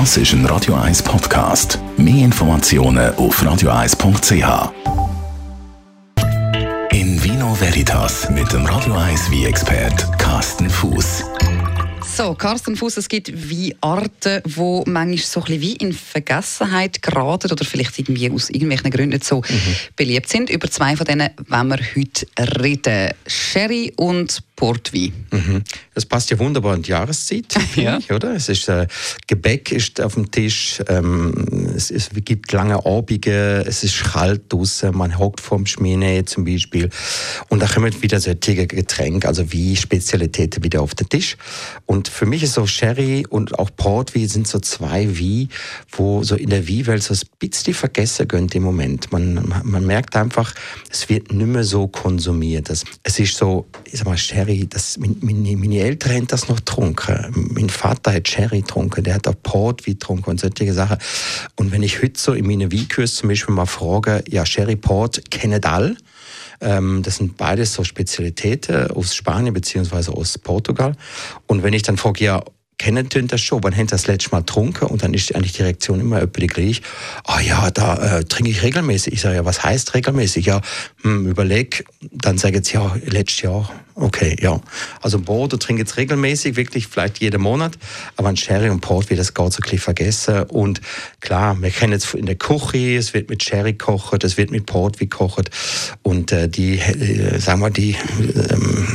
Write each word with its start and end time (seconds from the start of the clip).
Das 0.00 0.16
ist 0.16 0.32
ein 0.32 0.44
Radio 0.46 0.74
1 0.74 1.04
Podcast. 1.04 1.78
Mehr 1.96 2.24
Informationen 2.24 3.14
auf 3.14 3.40
radio1.ch. 3.40 4.72
In 6.90 7.22
Vino 7.22 7.54
Veritas 7.60 8.28
mit 8.28 8.52
dem 8.52 8.66
Radio 8.66 8.94
1 8.94 9.30
wie 9.30 9.44
expert 9.44 10.18
Carsten 10.18 10.68
Fuß. 10.68 11.22
So, 12.16 12.34
Carsten 12.34 12.74
Fuß, 12.74 12.96
es 12.96 13.08
gibt 13.08 13.32
Weinarten, 13.32 14.42
die 14.44 14.82
manchmal 14.90 15.16
so 15.18 15.40
ein 15.40 15.46
bisschen 15.46 15.60
wie 15.62 15.76
in 15.76 15.92
Vergessenheit 15.92 17.00
geraten 17.00 17.52
oder 17.52 17.64
vielleicht 17.64 17.96
irgendwie 17.96 18.32
aus 18.32 18.50
irgendwelchen 18.50 18.90
Gründen 18.90 19.10
nicht 19.10 19.24
so 19.24 19.42
mhm. 19.42 19.76
beliebt 19.94 20.28
sind. 20.28 20.50
Über 20.50 20.68
zwei 20.68 20.96
von 20.96 21.06
denen 21.06 21.30
wollen 21.48 21.68
wir 21.68 21.78
heute 21.96 22.26
reden. 22.60 23.14
Sherry 23.28 23.92
und 23.96 24.42
Portwein. 24.56 25.12
Mhm. 25.32 25.64
Das 25.94 26.06
passt 26.06 26.30
ja 26.30 26.38
wunderbar 26.38 26.76
in 26.76 26.82
die 26.82 26.90
Jahreszeit, 26.90 27.54
ja. 27.76 27.98
ich, 27.98 28.12
oder? 28.12 28.34
Es 28.34 28.48
ist 28.48 28.68
äh, 28.68 28.86
Gebäck 29.26 29.72
ist 29.72 30.00
auf 30.00 30.14
dem 30.14 30.30
Tisch, 30.30 30.80
ähm, 30.88 31.72
es, 31.74 31.90
es, 31.90 32.10
gibt 32.24 32.52
lange 32.52 32.86
Abende, 32.86 33.64
es 33.66 33.82
ist 33.82 34.02
kalt 34.04 34.52
draußen, 34.52 34.96
man 34.96 35.18
hockt 35.18 35.40
vorm 35.40 35.66
Schmine 35.66 36.24
zum 36.24 36.44
Beispiel 36.44 36.88
und 37.48 37.60
da 37.60 37.66
kommen 37.66 38.00
wieder 38.02 38.20
solche 38.20 38.66
Getränke, 38.66 39.26
also 39.26 39.52
wie 39.52 39.74
Spezialitäten 39.74 40.62
wieder 40.62 40.82
auf 40.82 40.94
den 40.94 41.08
Tisch. 41.08 41.36
Und 41.86 42.08
für 42.08 42.26
mich 42.26 42.42
ist 42.44 42.54
so 42.54 42.66
Sherry 42.66 43.26
und 43.28 43.58
auch 43.58 43.70
Portwein 43.76 44.28
sind 44.28 44.46
so 44.46 44.60
zwei 44.60 45.18
wie, 45.18 45.48
wo 45.90 46.22
so 46.22 46.36
in 46.36 46.50
der 46.50 46.68
Wie-Welt 46.68 47.02
so 47.02 47.14
ein 47.14 47.20
bisschen 47.38 47.74
vergessen 47.74 48.28
gönnt 48.28 48.54
im 48.54 48.62
Moment. 48.62 49.10
Man, 49.12 49.52
man 49.64 49.86
merkt 49.86 50.16
einfach, 50.16 50.54
es 50.90 51.08
wird 51.08 51.32
nicht 51.32 51.46
mehr 51.46 51.64
so 51.64 51.88
konsumiert. 51.88 52.70
Es 52.70 53.18
ist 53.18 53.36
so, 53.36 53.66
ich 53.84 53.98
sag 53.98 54.06
mal, 54.06 54.16
Sherry 54.16 54.43
Sherry, 54.44 54.66
das, 54.68 54.98
meine, 54.98 55.56
meine 55.56 55.78
Eltern 55.78 56.12
haben 56.12 56.26
das 56.26 56.48
noch 56.48 56.56
getrunken. 56.56 57.50
Mein 57.54 57.70
Vater 57.70 58.12
hat 58.12 58.28
Sherry 58.28 58.60
getrunken, 58.60 59.02
der 59.02 59.14
hat 59.14 59.26
auch 59.26 59.34
Port 59.42 59.86
wie 59.86 59.92
getrunken 59.92 60.30
und 60.30 60.40
solche 60.40 60.72
Sachen. 60.72 60.98
Und 61.56 61.72
wenn 61.72 61.82
ich 61.82 62.02
heute 62.02 62.20
so 62.20 62.32
in 62.34 62.46
meinen 62.46 62.72
Weinkurs 62.72 63.14
zum 63.14 63.30
Beispiel 63.30 63.54
mal 63.54 63.66
frage, 63.66 64.22
ja, 64.28 64.44
Sherry 64.44 64.76
Port 64.76 65.30
kennen 65.30 65.64
alle. 65.64 65.96
Ähm, 66.60 67.02
das 67.02 67.16
sind 67.16 67.36
beides 67.36 67.72
so 67.72 67.84
Spezialitäten 67.84 68.90
aus 68.90 69.14
Spanien 69.14 69.54
beziehungsweise 69.54 70.12
aus 70.12 70.36
Portugal. 70.38 70.94
Und 71.46 71.62
wenn 71.62 71.72
ich 71.72 71.82
dann 71.82 71.96
frage, 71.96 72.24
ja, 72.24 72.44
kennen 72.78 73.08
tun 73.08 73.26
das 73.28 73.40
schon. 73.40 73.60
Man 73.60 73.76
hat 73.76 73.92
das 73.92 74.06
letzte 74.06 74.30
Mal 74.30 74.40
getrunken 74.40 74.86
und 74.86 75.02
dann 75.02 75.14
ist 75.14 75.34
eigentlich 75.34 75.52
die 75.52 75.62
Reaktion 75.62 76.00
immer 76.00 76.20
öppe 76.20 76.40
die 76.40 76.46
gleich. 76.46 76.82
Ah 77.24 77.40
ja, 77.40 77.70
da 77.70 78.18
äh, 78.18 78.24
trinke 78.24 78.50
ich 78.50 78.62
regelmäßig. 78.62 79.14
Ich 79.14 79.20
sage 79.20 79.36
ja, 79.36 79.44
was 79.44 79.62
heißt 79.62 79.94
regelmäßig? 79.94 80.46
Ja, 80.46 80.60
hm, 81.02 81.26
überleg. 81.26 81.84
Dann 82.10 82.38
sage 82.38 82.60
ich 82.60 82.72
ja, 82.72 82.96
letztes 83.06 83.42
Jahr. 83.42 83.70
Okay, 83.96 84.36
ja. 84.40 84.60
Also 85.00 85.20
Bordeaux 85.20 85.56
trinke 85.56 85.82
ich 85.82 85.88
jetzt 85.88 85.96
regelmäßig, 85.96 86.56
wirklich 86.56 86.88
vielleicht 86.88 87.18
jeden 87.20 87.40
Monat. 87.40 87.78
Aber 88.16 88.28
ein 88.28 88.36
Sherry 88.36 88.68
und 88.68 88.80
Port 88.80 89.08
wird 89.08 89.20
das 89.20 89.34
gar 89.34 89.50
so 89.52 89.60
ein 89.62 89.78
vergessen. 89.78 90.42
Und 90.44 90.80
klar, 91.20 91.56
wir 91.60 91.70
kennen 91.70 91.92
jetzt 91.92 92.12
in 92.14 92.26
der 92.26 92.34
Küche, 92.34 92.96
es 92.96 93.14
wird 93.14 93.30
mit 93.30 93.44
Sherry 93.44 93.72
gekocht, 93.72 94.24
es 94.24 94.36
wird 94.36 94.50
mit 94.50 94.66
Port 94.66 94.98
wie 94.98 95.08
gekocht. 95.08 95.50
Und 96.02 96.32
äh, 96.32 96.48
die, 96.48 96.78
äh, 96.78 97.38
sagen 97.38 97.60
wir, 97.60 97.70
die 97.70 97.96
ähm, 98.18 98.86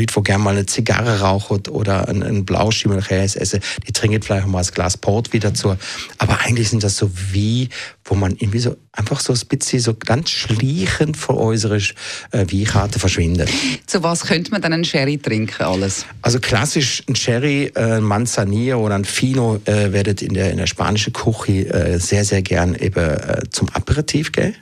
Leute, 0.00 0.14
die 0.16 0.22
gerne 0.22 0.42
mal 0.42 0.56
eine 0.56 0.66
Zigarre 0.66 1.20
rauchen 1.20 1.66
oder 1.68 2.08
einen, 2.08 2.22
einen 2.22 2.44
Blauschimmelkäse 2.44 3.40
essen, 3.40 3.60
die 3.86 3.92
trinken 3.92 4.22
vielleicht 4.22 4.46
mal 4.46 4.62
ein 4.62 4.70
Glas 4.72 4.96
Port 4.96 5.32
wieder 5.32 5.50
dazu. 5.50 5.76
Aber 6.18 6.40
eigentlich 6.40 6.70
sind 6.70 6.82
das 6.82 6.96
so 6.96 7.10
wie, 7.32 7.68
wo 8.04 8.14
man 8.14 8.32
irgendwie 8.32 8.58
so 8.58 8.76
einfach 8.92 9.20
so 9.20 9.32
ein 9.32 9.40
bisschen 9.48 9.80
so 9.80 9.94
ganz 9.94 10.30
schleichend 10.30 11.16
vor 11.16 11.36
unserer 11.38 11.76
äh, 11.76 12.46
Weinkarte 12.50 12.98
verschwindet. 12.98 13.50
Zu 13.86 14.02
was 14.02 14.24
könnte 14.24 14.50
man 14.50 14.62
dann 14.62 14.72
einen 14.72 14.84
Sherry 14.84 15.18
trinken 15.18 15.62
alles? 15.62 16.06
Also 16.22 16.40
klassisch 16.40 17.02
ein 17.08 17.14
Sherry, 17.14 17.72
äh, 17.74 18.00
Manzanilla 18.00 18.76
oder 18.76 18.94
ein 18.94 19.04
Fino 19.04 19.60
äh, 19.64 19.92
werdet 19.92 20.22
in 20.22 20.34
der, 20.34 20.50
in 20.50 20.56
der 20.56 20.66
spanischen 20.66 21.12
Küche 21.12 21.72
äh, 21.72 21.98
sehr, 21.98 22.24
sehr 22.24 22.42
gern 22.42 22.74
eben 22.74 22.98
äh, 22.98 23.42
zum 23.50 23.68
Aperitif 23.70 24.32
gehen. 24.32 24.54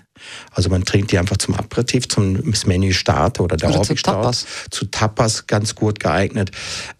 Also 0.53 0.71
man 0.71 0.85
trinkt 0.85 1.13
die 1.13 1.19
einfach 1.19 1.37
zum 1.37 1.55
Aperitif, 1.55 2.09
zum 2.09 2.33
Menü 2.67 2.93
starten 2.93 3.43
oder 3.43 3.57
der 3.57 3.71
oder 3.71 3.83
zu 3.83 3.95
Tapas. 3.95 4.47
Zu 4.71 4.87
Tapas 4.87 5.47
ganz 5.47 5.75
gut 5.75 6.01
geeignet. 6.01 6.51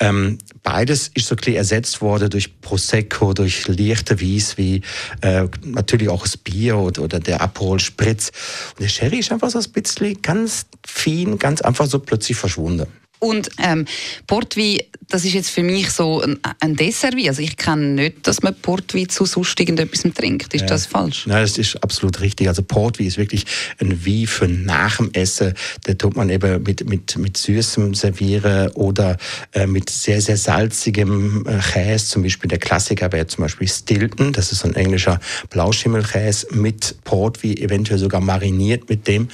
Ähm, 0.01 0.39
beides 0.63 1.11
ist 1.15 1.27
so 1.27 1.35
ersetzt 1.35 2.01
worden 2.01 2.31
durch 2.31 2.61
Prosecco, 2.61 3.33
durch 3.33 3.69
leichte 3.69 4.21
Wies, 4.21 4.59
wie 4.59 4.83
äh, 5.23 5.45
natürlich 5.65 6.09
auch 6.09 6.23
das 6.23 6.37
Bier 6.37 6.77
oder, 6.77 7.03
oder 7.03 7.21
der 7.21 7.41
Aperol 7.41 7.81
Spritz. 7.81 8.31
Und 8.71 8.81
der 8.81 8.89
Sherry 8.89 9.19
ist 9.19 9.33
einfach 9.33 9.51
so 9.51 9.59
ein 9.59 9.73
bisschen 9.73 10.21
ganz 10.23 10.67
fein, 10.87 11.39
ganz 11.39 11.61
einfach 11.61 11.87
so 11.87 11.99
plötzlich 11.99 12.37
verschwunden. 12.37 12.87
Und 13.21 13.51
ähm, 13.59 13.87
Portwein, 14.27 14.79
das 15.09 15.25
ist 15.25 15.33
jetzt 15.33 15.49
für 15.49 15.63
mich 15.63 15.91
so 15.91 16.21
ein, 16.21 16.39
ein 16.61 16.77
Dessertwein. 16.77 17.29
Also 17.29 17.41
ich 17.41 17.57
kenne 17.57 17.87
nicht, 17.89 18.27
dass 18.27 18.43
man 18.43 18.55
Portwein 18.55 19.09
zu 19.09 19.25
sonst 19.25 19.59
irgendetwas 19.59 20.03
trinkt. 20.13 20.53
Ist 20.53 20.63
ja. 20.63 20.67
das 20.67 20.85
falsch? 20.85 21.27
Nein, 21.27 21.43
das 21.43 21.57
ist 21.57 21.83
absolut 21.83 22.21
richtig. 22.21 22.47
Also 22.49 22.63
Portwein 22.63 23.07
ist 23.07 23.17
wirklich 23.17 23.47
ein 23.81 24.05
Wein 24.05 24.27
für 24.27 24.49
nach 24.49 24.99
dem 24.99 25.11
Essen. 25.15 25.55
Da 25.85 25.95
tut 25.95 26.15
man 26.15 26.29
eben 26.29 26.63
mit, 26.63 26.87
mit, 26.89 27.17
mit 27.17 27.39
Süßem 27.39 27.95
servieren 27.95 28.69
oder 28.73 29.17
äh, 29.53 29.67
mit 29.67 29.89
sehr, 29.89 30.21
sehr 30.21 30.37
salzigem 30.37 31.47
äh, 31.47 31.59
Käse. 31.59 32.07
Zum 32.07 32.23
Beispiel 32.23 32.49
der 32.49 32.59
Klassiker 32.59 33.11
wäre 33.11 33.27
zum 33.27 33.45
Beispiel 33.45 33.67
Stilton. 33.67 34.35
Das 34.35 34.53
ist 34.53 34.61
so 34.61 34.69
ein 34.69 34.75
englischer 34.75 35.21
Blauschimmelkäse 35.49 36.49
mit 36.53 36.97
Portwein, 37.05 37.57
eventuell 37.57 37.99
sogar 37.99 38.21
mariniert 38.21 38.91
mit 38.91 39.09
dem. 39.09 39.29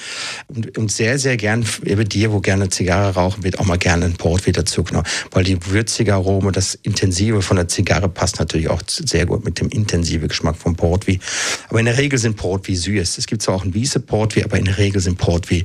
Und, 0.47 0.79
und 0.79 0.93
sehr, 0.93 1.19
sehr 1.19 1.37
gern, 1.37 1.67
eben 1.85 2.09
dir, 2.09 2.31
wo 2.31 2.41
gerne 2.41 2.69
Zigarre 2.69 3.15
rauchen, 3.15 3.43
wird 3.43 3.59
auch 3.59 3.65
mal 3.65 3.79
gerne 3.79 4.05
ein 4.05 4.15
Port 4.15 4.47
wieder 4.47 4.65
zugenommen. 4.65 5.07
Weil 5.33 5.43
die 5.43 5.64
würzige 5.71 6.15
Aroma, 6.15 6.51
das 6.51 6.75
Intensive 6.75 7.43
von 7.43 7.57
der 7.57 7.69
Zigarre 7.69 8.09
passt 8.09 8.39
natürlich 8.39 8.69
auch 8.69 8.83
sehr 8.87 9.27
gut 9.27 9.45
mit 9.45 9.61
dem 9.61 9.69
intensiven 9.69 10.29
Geschmack 10.29 10.57
vom 10.57 10.77
Portwein. 10.77 11.21
Aber 11.69 11.79
in 11.79 11.87
der 11.87 11.99
Regel 11.99 12.19
sind 12.19 12.37
Portwein 12.37 12.77
süß. 12.77 13.19
Es 13.19 13.27
gibt 13.27 13.43
zwar 13.43 13.57
auch 13.57 13.65
ein 13.65 13.75
wiese 13.75 14.01
Portwein, 14.01 14.45
aber 14.45 14.59
in 14.59 14.65
der 14.67 14.79
Regel 14.79 15.01
sind 15.01 15.19
Portwein 15.19 15.65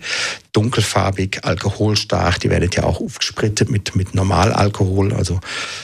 dunkelfarbig, 0.54 1.44
alkoholstark. 1.44 2.40
Die 2.40 2.50
werden 2.50 2.70
ja 2.74 2.84
auch 2.84 3.00
aufgesprittet 3.00 3.70
mit, 3.70 3.96
mit 3.96 4.16
Normalalkohol. 4.16 5.14
Also 5.14 5.40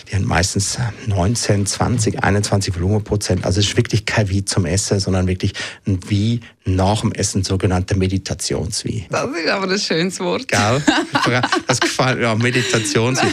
die 0.10 0.16
haben 0.16 0.26
meistens 0.26 0.78
19, 1.08 1.66
20, 1.66 2.24
21 2.24 2.76
Volumenprozent. 2.76 3.46
Also 3.46 3.60
es 3.60 3.68
ist 3.68 3.78
wirklich 3.78 4.06
kein 4.06 4.30
Wie 4.30 4.44
zum 4.44 4.66
Essen, 4.66 5.00
sondern 5.00 5.28
wirklich 5.28 5.54
ein 5.86 6.00
Wie 6.10 6.42
nach 6.66 7.02
dem 7.02 7.12
Essen, 7.12 7.44
sogenannte 7.44 7.96
Meditationswie. 7.96 9.06
Das 9.10 9.30
ist 9.30 9.50
aber 9.50 9.72
ein 9.72 9.80
schönes 9.80 10.20
Wort. 10.20 10.48
Gell? 10.48 10.82
Das 11.68 11.80
gefällt 11.80 12.18
mir, 12.18 12.24
ja, 12.24 12.36
Meditationswie. 12.36 13.28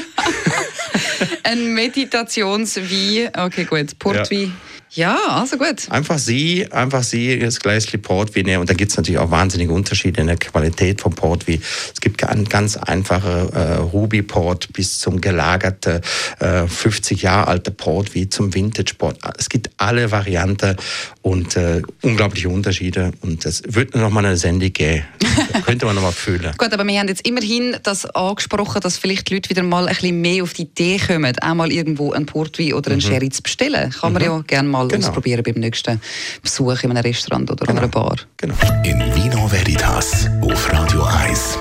ein 1.44 1.74
Meditationswie, 1.74 3.28
okay 3.36 3.64
gut, 3.64 3.98
Portwein. 3.98 4.48
Ja. 4.48 4.79
Ja, 4.92 5.16
also 5.28 5.56
gut. 5.56 5.88
Einfach 5.90 6.18
sie, 6.18 6.66
einfach 6.72 7.04
sie 7.04 7.38
das 7.38 7.60
Gläschen 7.60 8.02
Portwein 8.02 8.44
nehmen. 8.44 8.60
Und 8.60 8.70
da 8.70 8.74
gibt 8.74 8.90
es 8.90 8.96
natürlich 8.96 9.20
auch 9.20 9.30
wahnsinnige 9.30 9.72
Unterschiede 9.72 10.20
in 10.20 10.26
der 10.26 10.36
Qualität 10.36 11.00
vom 11.00 11.14
Portwein. 11.14 11.62
Es 11.94 12.00
gibt 12.00 12.18
ganz, 12.18 12.48
ganz 12.48 12.76
einfache 12.76 13.50
äh, 13.54 13.74
Ruby 13.76 14.22
Port 14.22 14.72
bis 14.72 14.98
zum 14.98 15.20
gelagerte 15.20 16.00
äh, 16.40 16.66
50 16.66 17.22
Jahre 17.22 17.46
alte 17.46 17.70
Port 17.70 18.14
wie 18.14 18.28
zum 18.28 18.52
Vintage 18.52 18.94
Port. 18.98 19.18
Es 19.38 19.48
gibt 19.48 19.70
alle 19.76 20.10
Varianten 20.10 20.76
und 21.22 21.56
äh, 21.56 21.82
unglaubliche 22.02 22.48
Unterschiede. 22.48 23.12
Und 23.20 23.46
es 23.46 23.62
wird 23.66 23.94
noch 23.94 24.10
mal 24.10 24.24
eine 24.24 24.36
Sendung 24.36 24.72
geben. 24.72 25.04
könnte 25.64 25.86
man 25.86 25.94
noch 25.94 26.02
mal 26.02 26.12
fühlen. 26.12 26.52
Gut, 26.58 26.72
aber 26.72 26.84
wir 26.84 26.98
haben 26.98 27.08
jetzt 27.08 27.26
immerhin 27.26 27.76
das 27.82 28.06
angesprochen, 28.06 28.80
dass 28.80 28.98
vielleicht 28.98 29.30
die 29.30 29.34
Leute 29.34 29.50
wieder 29.50 29.62
mal 29.62 29.86
ein 29.86 29.94
bisschen 29.94 30.20
mehr 30.20 30.42
auf 30.42 30.52
die 30.52 30.62
Idee 30.62 30.98
kommen, 30.98 31.32
auch 31.40 31.54
mal 31.54 31.70
irgendwo 31.70 32.12
einen 32.12 32.26
Portwein 32.26 32.72
oder 32.72 32.90
einen 32.90 33.00
mhm. 33.00 33.06
Sherry 33.06 33.28
zu 33.30 33.42
bestellen. 33.42 33.90
Kann 33.90 34.12
man 34.12 34.22
mhm. 34.22 34.28
ja 34.28 34.42
gerne 34.46 34.68
mal 34.68 34.79
mal 34.80 34.88
genau. 34.88 35.06
ausprobieren 35.06 35.42
beim 35.42 35.54
nächsten 35.54 36.00
Besuch 36.42 36.82
in 36.82 36.90
einem 36.90 37.02
Restaurant 37.02 37.50
oder 37.50 37.66
genau. 37.66 37.80
einer 37.80 37.88
Bar. 37.88 38.16
Genau. 38.36 38.54
In 38.84 38.98
Vino 39.14 39.50
Veritas 39.50 40.28
auf 40.42 40.72
Radio 40.72 41.02
1. 41.04 41.58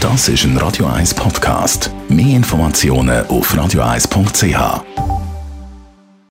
Das 0.00 0.28
ist 0.28 0.44
ein 0.44 0.56
Radio 0.56 0.86
1 0.86 1.14
Podcast. 1.14 1.90
Mehr 2.08 2.36
Informationen 2.36 3.26
auf 3.26 3.54
radio1.ch. 3.54 5.17